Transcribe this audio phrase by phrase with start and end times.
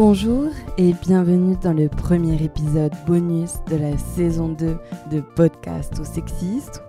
[0.00, 4.78] Bonjour et bienvenue dans le premier épisode bonus de la saison 2
[5.10, 6.84] de Podcast au sexiste.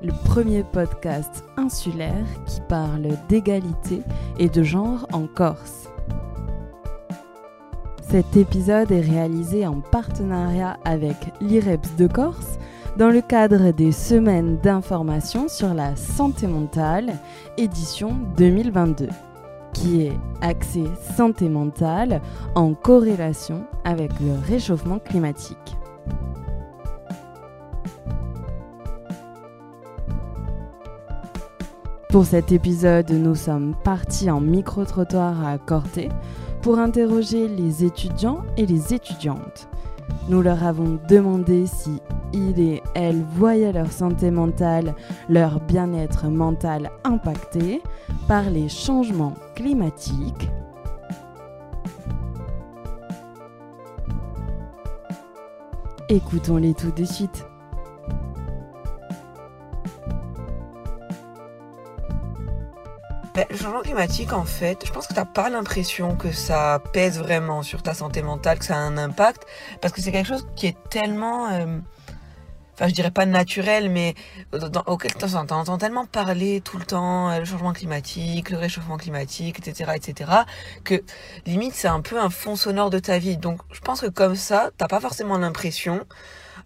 [0.00, 4.00] Le premier podcast insulaire qui parle d'égalité
[4.38, 5.90] et de genre en Corse.
[8.08, 12.58] Cet épisode est réalisé en partenariat avec l'IREPS de Corse
[12.96, 17.18] dans le cadre des semaines d'information sur la santé mentale,
[17.58, 19.06] édition 2022
[19.76, 20.84] qui est axé
[21.16, 22.22] santé mentale
[22.54, 25.76] en corrélation avec le réchauffement climatique.
[32.08, 36.08] Pour cet épisode, nous sommes partis en micro-trottoir à Corté
[36.62, 39.68] pour interroger les étudiants et les étudiantes.
[40.30, 42.00] Nous leur avons demandé si
[42.32, 44.94] ils et elles voyaient leur santé mentale,
[45.28, 47.82] leur bien-être mental impacté
[48.26, 50.48] par les changements climatiques.
[56.08, 57.44] Écoutons-les tout de suite.
[63.34, 67.18] Ben, le changement climatique, en fait, je pense que t'as pas l'impression que ça pèse
[67.18, 69.44] vraiment sur ta santé mentale, que ça a un impact,
[69.82, 71.66] parce que c'est quelque chose qui est tellement, euh,
[72.76, 74.14] enfin, je dirais pas naturel, mais
[74.52, 79.58] dans, auquel t'entends tellement parler tout le temps, euh, le changement climatique, le réchauffement climatique,
[79.58, 80.30] etc., etc.,
[80.84, 81.02] que
[81.46, 83.38] limite c'est un peu un fond sonore de ta vie.
[83.38, 86.06] Donc, je pense que comme ça, t'as pas forcément l'impression.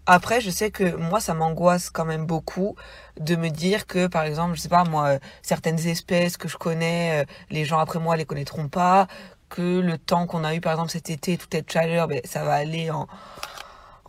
[0.06, 2.74] Après, je sais que moi, ça m'angoisse quand même beaucoup
[3.20, 6.56] de me dire que, par exemple, je sais pas moi, euh, certaines espèces que je
[6.56, 9.06] connais, euh, les gens après moi les connaîtront pas,
[9.50, 12.44] que le temps qu'on a eu, par exemple, cet été, toute cette chaleur, ben, ça
[12.44, 13.06] va aller en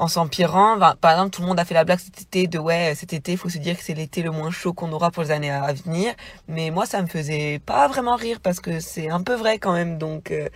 [0.02, 0.80] en s'empirant.
[1.00, 3.38] par exemple, tout le monde a fait la blague cet été de ouais, cet été,
[3.38, 5.72] faut se dire que c'est l'été le moins chaud qu'on aura pour les années à
[5.74, 6.16] venir.
[6.48, 9.74] Mais moi, ça me faisait pas vraiment rire parce que c'est un peu vrai quand
[9.74, 10.00] même.
[10.00, 10.50] Donc, euh,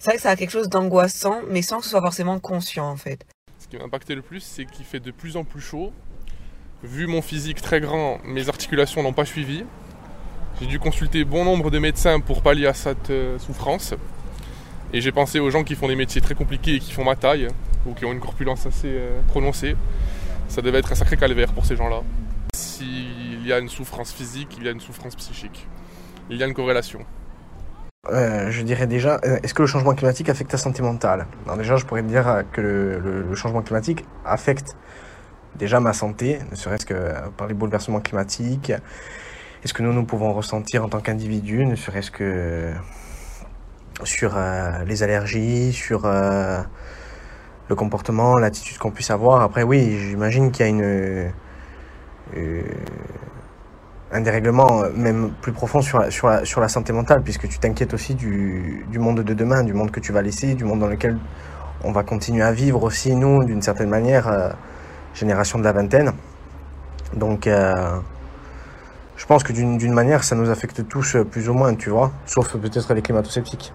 [0.00, 2.90] c'est vrai que ça a quelque chose d'angoissant, mais sans que ce soit forcément conscient
[2.90, 3.24] en fait.
[3.60, 5.92] Ce qui m'a impacté le plus, c'est qu'il fait de plus en plus chaud.
[6.82, 9.64] Vu mon physique très grand, mes articulations n'ont pas suivi.
[10.60, 13.94] J'ai dû consulter bon nombre de médecins pour pallier à cette euh, souffrance.
[14.92, 17.14] Et j'ai pensé aux gens qui font des métiers très compliqués et qui font ma
[17.14, 17.48] taille,
[17.86, 19.76] ou qui ont une corpulence assez euh, prononcée.
[20.48, 22.00] Ça devait être un sacré calvaire pour ces gens-là.
[22.54, 25.66] S'il y a une souffrance physique, il y a une souffrance psychique.
[26.30, 27.00] Il y a une corrélation.
[28.10, 31.26] Euh, je dirais déjà, euh, est-ce que le changement climatique affecte ta santé mentale?
[31.44, 34.74] Alors déjà, je pourrais dire que le, changement climatique affecte
[35.56, 36.94] déjà ma santé, ne serait-ce que
[37.36, 38.72] par les bouleversements climatiques.
[39.62, 42.72] Est-ce que nous, nous pouvons ressentir en tant qu'individu, ne serait-ce que
[44.04, 49.42] sur euh, les allergies, sur le comportement, l'attitude qu'on puisse avoir.
[49.42, 51.32] Après, oui, j'imagine qu'il y a une
[54.10, 58.86] un dérèglement euh, même plus profond sur la, santé mentale, puisque tu t'inquiètes aussi du,
[58.90, 61.18] du, monde de demain, du monde que tu vas laisser, du monde dans lequel
[61.84, 64.50] on va continuer à vivre aussi, nous, d'une certaine manière, euh,
[65.14, 66.12] génération de la vingtaine.
[67.14, 67.98] Donc, euh,
[69.16, 72.56] je pense que d'une manière, ça nous affecte tous plus ou moins, tu vois, sauf
[72.56, 73.72] peut-être les climato-sceptiques.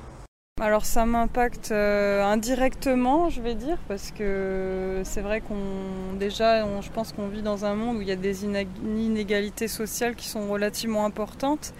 [0.64, 6.90] Alors ça m'impacte euh, indirectement, je vais dire, parce que c'est vrai qu'on déjà, je
[6.90, 10.48] pense qu'on vit dans un monde où il y a des inégalités sociales qui sont
[10.48, 11.74] relativement importantes.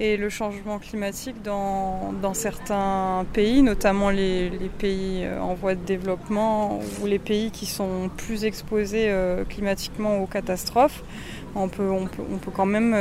[0.00, 6.80] Et le changement climatique dans, certains pays, notamment les, pays euh, en voie de développement
[7.00, 11.02] ou les pays qui sont plus exposés euh, climatiquement aux catastrophes,
[11.54, 12.94] on peut, on peut, quand même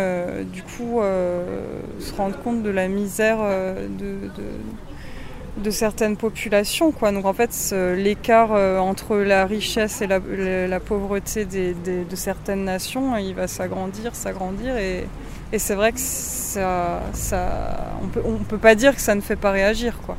[0.45, 4.43] du coup se rendre compte de la misère de de
[5.71, 6.91] certaines populations.
[6.91, 7.11] Quoi.
[7.11, 13.33] Donc en fait, l'écart euh, entre la richesse et la, pauvreté de certaines nations, il
[13.33, 14.77] va s'agrandir, s'agrandir.
[14.77, 15.05] Et,
[15.57, 19.37] c'est vrai que ça, ça, on peut, ne peut pas dire que ça ne fait
[19.37, 19.97] pas réagir.
[20.05, 20.17] Quoi.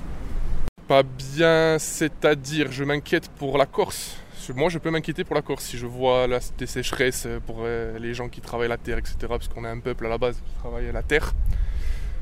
[0.89, 4.17] Pas bien, c'est-à-dire, je m'inquiète pour la Corse.
[4.55, 6.27] Moi, je peux m'inquiéter pour la Corse si je vois
[6.57, 9.17] des sécheresses pour euh, les gens qui travaillent la terre, etc.
[9.29, 11.35] Parce qu'on est un peuple à la base qui travaille la terre.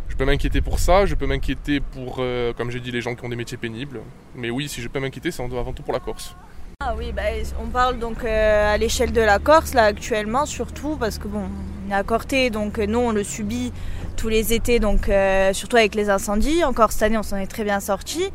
[0.09, 3.15] Je peux m'inquiéter pour ça, je peux m'inquiéter pour, euh, comme j'ai dit, les gens
[3.15, 4.01] qui ont des métiers pénibles.
[4.35, 6.37] Mais oui, si je peux m'inquiéter, c'est avant tout pour la Corse.
[6.81, 7.23] Ah oui, bah,
[7.63, 11.49] on parle donc euh, à l'échelle de la Corse, là, actuellement, surtout, parce que bon,
[11.87, 13.73] on est à Corté, donc euh, nous, on le subit
[14.17, 15.11] tous les étés, donc
[15.53, 16.63] surtout avec les incendies.
[16.63, 18.31] Encore cette année, on s'en est très bien sorti.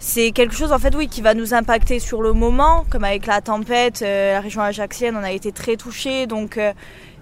[0.00, 3.26] C'est quelque chose, en fait, oui, qui va nous impacter sur le moment, comme avec
[3.26, 6.58] la tempête, la région ajaxienne, on a été très touchés, donc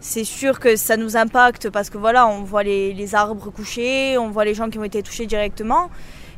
[0.00, 4.30] c'est sûr que ça nous impacte parce que voilà, on voit les, arbres couchés, on
[4.30, 5.90] voit les gens qui ont été touchés directement.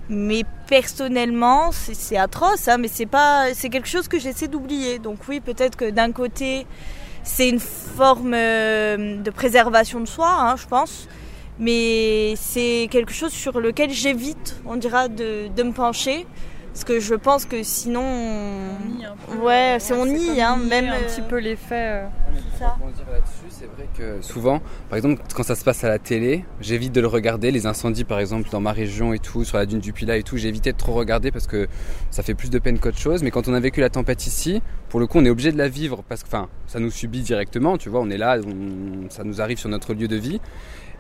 [0.08, 4.98] Mais personnellement, c'est atroce, hein, mais c'est pas, c'est quelque chose que j'essaie d'oublier.
[4.98, 6.66] Donc oui, peut-être que d'un côté,
[7.24, 11.08] c'est une forme euh, de préservation de soi, hein, je pense.
[11.60, 16.26] Mais c'est quelque chose sur lequel j'évite, on dira, de, de me pencher.
[16.72, 18.02] Parce que je pense que sinon.
[18.04, 19.36] On nie un peu.
[19.44, 20.84] Ouais, c'est on nie, hein, même.
[20.84, 21.72] un euh, petit peu les faits.
[22.04, 22.06] euh.
[22.60, 26.92] là-dessus, c'est vrai que souvent, par exemple, quand ça se passe à la télé, j'évite
[26.92, 27.50] de le regarder.
[27.50, 30.22] Les incendies, par exemple, dans ma région et tout, sur la dune du Pilat et
[30.22, 31.66] tout, j'évitais de trop regarder parce que
[32.12, 33.24] ça fait plus de peine qu'autre chose.
[33.24, 35.58] Mais quand on a vécu la tempête ici, pour le coup, on est obligé de
[35.58, 37.76] la vivre parce que, enfin, ça nous subit directement.
[37.76, 40.40] Tu vois, on est là, on- ça nous arrive sur notre lieu de vie.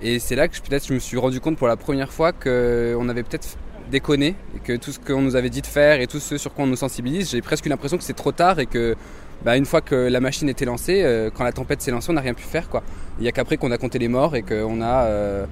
[0.00, 3.08] Et c'est là que peut-être je me suis rendu compte pour la première fois qu'on
[3.08, 3.56] avait peut-être
[3.90, 6.54] déconné et que tout ce qu'on nous avait dit de faire et tout ce sur
[6.54, 8.96] quoi on nous sensibilise, j'ai presque l'impression que c'est trop tard et que
[9.44, 12.14] bah, une fois que la machine était lancée, euh, quand la tempête s'est lancée, on
[12.14, 12.82] n'a rien pu faire quoi.
[13.18, 15.46] Il n'y a qu'après qu'on a compté les morts et qu'on a, euh,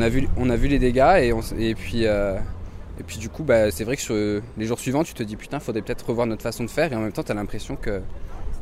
[0.00, 2.36] a, vu, on a vu les dégâts et, puis, euh,
[2.98, 5.60] et puis du coup bah, c'est vrai que les jours suivants tu te dis putain
[5.60, 8.00] faudrait peut-être revoir notre façon de faire et en même temps tu as l'impression que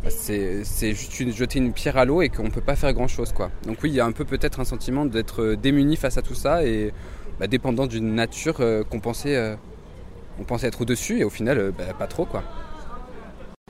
[0.08, 3.32] c'est c'est juste jeter une pierre à l'eau et qu'on peut pas faire grand chose
[3.32, 3.50] quoi.
[3.67, 6.23] Donc oui il y a un peu peut-être un sentiment d'être euh, démuni face à
[6.23, 6.93] tout ça et
[7.38, 9.56] bah, dépendant d'une nature euh, qu'on pensait, euh,
[10.47, 12.43] pensait être au-dessus et au final bah, pas trop quoi.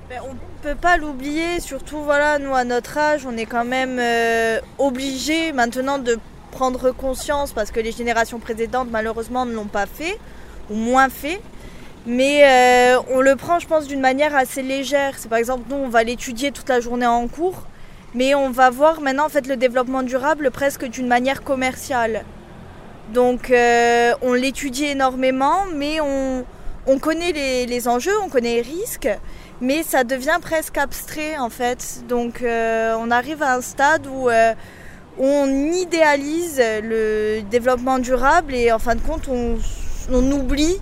[0.08, 4.00] Ben, on peut pas l'oublier, surtout voilà, nous à notre âge, on est quand même
[4.78, 6.18] obligés maintenant de
[6.50, 10.18] prendre conscience parce que les générations précédentes malheureusement ne l'ont pas fait
[10.68, 11.40] ou moins fait.
[12.06, 15.14] Mais euh, on le prend, je pense, d'une manière assez légère.
[15.18, 17.66] C'est par exemple, nous, on va l'étudier toute la journée en cours,
[18.14, 22.24] mais on va voir maintenant en fait le développement durable presque d'une manière commerciale.
[23.12, 26.44] Donc, euh, on l'étudie énormément, mais on,
[26.86, 29.08] on connaît les, les enjeux, on connaît les risques,
[29.60, 32.02] mais ça devient presque abstrait en fait.
[32.08, 34.30] Donc euh, on arrive à un stade où
[35.18, 39.58] on idéalise le développement durable et en fin de compte on,
[40.10, 40.78] on oublie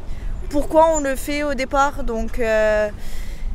[0.50, 2.04] pourquoi on le fait au départ.
[2.04, 2.88] Donc euh,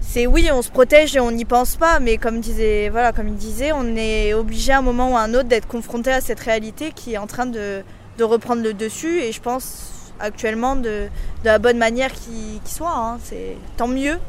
[0.01, 3.27] c'est oui, on se protège et on n'y pense pas, mais comme disait voilà, comme
[3.27, 6.21] il disait, on est obligé à un moment ou à un autre d'être confronté à
[6.21, 7.83] cette réalité qui est en train de,
[8.19, 11.07] reprendre le dessus et je pense actuellement de,
[11.43, 12.93] la bonne manière qui, soit.
[12.95, 13.19] hein.
[13.23, 14.19] C'est tant mieux.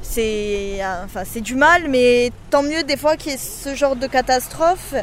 [0.00, 3.96] C'est enfin c'est du mal, mais tant mieux des fois qu'il y ait ce genre
[3.96, 4.94] de catastrophe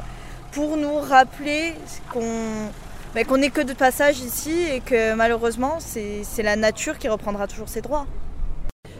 [0.53, 1.73] pour nous rappeler
[2.11, 2.69] qu'on
[3.15, 7.07] ben, qu'on n'est que de passage ici et que malheureusement c'est c'est la nature qui
[7.07, 8.06] reprendra toujours ses droits.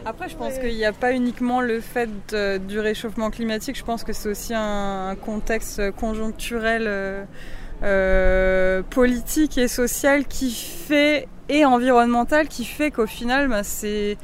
[0.04, 3.82] Après, je pense qu'il n'y a pas uniquement le fait de- du réchauffement climatique, je
[3.84, 7.24] pense que c'est aussi un, un contexte conjoncturel, euh,
[7.82, 14.16] euh, politique et social qui fait, et environnemental, qui fait qu'au final, bah, c'est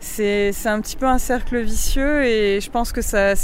[0.00, 3.34] c'est un petit peu un cercle vicieux et je pense que ça,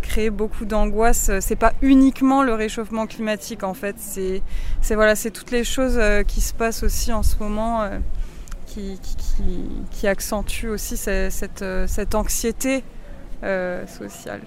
[0.00, 1.30] crée beaucoup d'angoisse.
[1.40, 4.42] C'est pas uniquement le réchauffement climatique en fait, c'est
[4.94, 7.82] voilà, toutes les choses euh, qui se passent aussi en ce moment.
[7.82, 7.98] euh,
[8.66, 12.82] qui, qui, qui- qui accentue aussi euh, cette anxiété
[13.86, 14.40] sociale.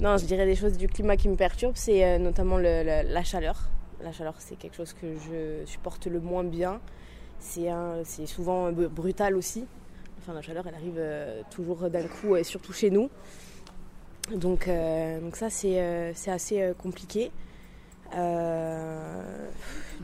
[0.00, 3.68] Non, je dirais des choses du climat qui me perturbent, c'est notamment la chaleur.
[4.02, 6.80] La chaleur, c'est quelque chose que je supporte le moins bien.
[7.38, 9.66] C'est souvent brutal aussi.
[10.32, 13.10] La chaleur, elle arrive euh, toujours d'un coup, et surtout chez nous.
[14.34, 17.30] Donc, euh, ça, c'est euh, assez euh, compliqué.
[18.14, 19.48] Euh,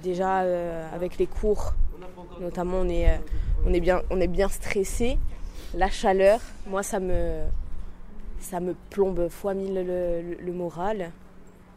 [0.02, 1.74] déjà, euh, avec les cours,
[2.40, 3.80] notamment, on est, euh,
[4.28, 5.18] bien, stressé.
[5.74, 7.44] La chaleur, moi, ça me,
[8.90, 11.12] plombe fois mille le, moral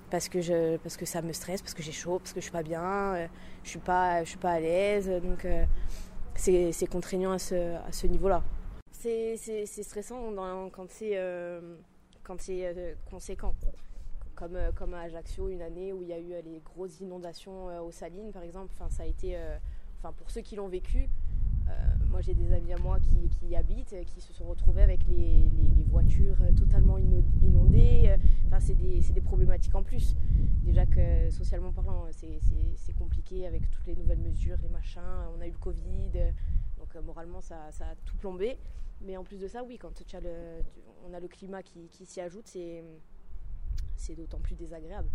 [0.10, 2.46] parce que, je, parce que ça me stresse, parce que j'ai chaud, parce que je
[2.46, 2.82] suis pas bien,
[3.14, 3.28] euh,
[3.64, 3.80] je suis
[4.26, 5.10] suis pas à l'aise.
[5.24, 5.64] Donc euh,
[6.40, 8.44] c'est contraignant à ce, niveau-là.
[8.92, 9.38] C'est
[9.84, 11.76] stressant dans- quand c'est euh,
[12.30, 13.54] euh, conséquent.
[14.36, 17.66] Comme, euh, comme à Ajaccio, une année où il y a eu les grosses inondations
[17.86, 18.72] aux Salines, par exemple.
[18.74, 19.38] Enfin, ça a été,
[20.02, 21.10] pour ceux qui l'ont vécu,
[22.10, 25.46] moi j'ai des amis à moi qui, y habitent, qui se sont retrouvés avec les
[25.90, 28.04] voitures euh, totalement ino- inondées.
[28.08, 28.18] euh,
[28.48, 30.16] Enfin, c'est des, des problématiques en plus.
[30.64, 32.40] Déjà que socialement parlant, euh, c'est-
[32.94, 35.02] compliqué avec toutes les nouvelles mesures, les machins.
[35.38, 36.12] On a eu le Covid,
[36.78, 38.58] donc moralement ça, ça a tout plombé.
[39.02, 39.92] Mais en plus de ça, oui, quand
[41.08, 42.84] on a le climat qui, qui s'y ajoute, c'est
[44.16, 45.10] d'autant plus désagréable.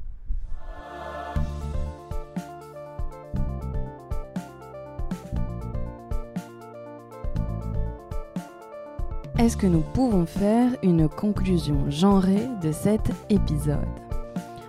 [9.45, 13.77] Est-ce que nous pouvons faire une conclusion genrée de cet épisode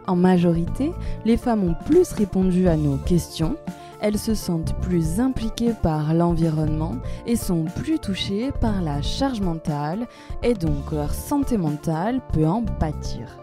[0.05, 0.91] En majorité,
[1.24, 3.55] les femmes ont plus répondu à nos questions,
[4.01, 10.08] elles se sentent plus impliquées par l'environnement et sont plus touchées par la charge mentale
[10.44, 13.39] et donc leur santé mentale peut en pâtir.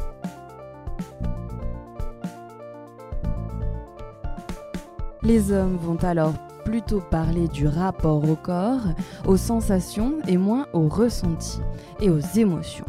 [5.22, 6.34] Les hommes vont alors
[6.64, 8.86] plutôt parler du rapport au corps,
[9.26, 11.60] aux sensations et moins aux ressentis
[12.00, 12.86] et aux émotions.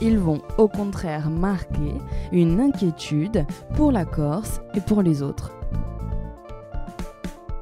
[0.00, 1.94] Ils vont au contraire marquer
[2.32, 5.52] une inquiétude pour la Corse et pour les autres.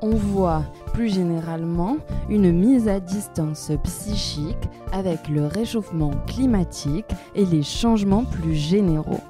[0.02, 0.62] On voit
[0.94, 1.98] plus généralement
[2.30, 9.20] une mise à distance psychique avec le réchauffement climatique et les changements plus généraux.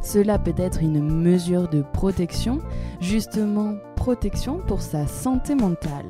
[0.00, 2.60] Cela peut être une mesure de protection,
[3.00, 6.06] justement protection pour sa santé mentale.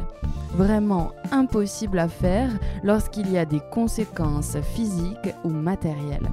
[0.55, 2.49] Vraiment impossible à faire
[2.83, 6.31] lorsqu'il y a des conséquences physiques ou matérielles.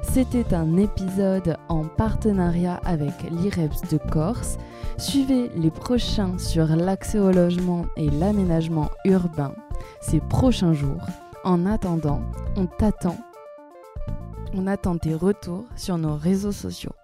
[0.00, 4.56] C'était un épisode en partenariat avec l'IREPS de Corse.
[4.96, 9.52] Suivez les prochains sur l'accès au logement et l'aménagement urbain
[10.00, 11.04] ces prochains jours.
[11.44, 12.22] En attendant,
[12.56, 13.18] on t'attend.
[14.54, 16.94] On attend tes retours sur nos réseaux sociaux.